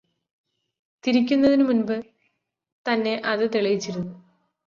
തിരിക്കുന്നതിനുമുമ്പ് 1.03 1.93
തന്നെ 2.85 3.21
അത് 3.25 3.43
തെളിയിച്ചിരുന്നു 3.55 4.13